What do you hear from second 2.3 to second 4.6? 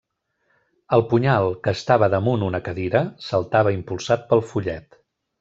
una cadira, saltava impulsat pel